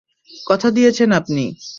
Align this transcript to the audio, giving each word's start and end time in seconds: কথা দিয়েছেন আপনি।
কথা 0.45 0.67
দিয়েছেন 0.71 1.09
আপনি। 1.11 1.43